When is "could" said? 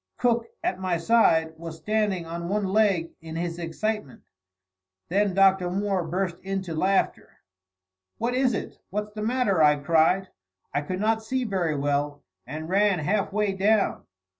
10.81-10.99